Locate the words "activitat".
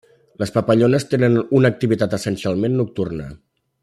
1.73-2.17